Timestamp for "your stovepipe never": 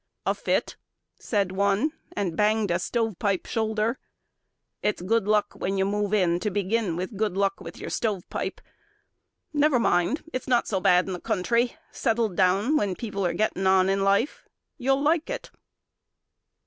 7.77-9.79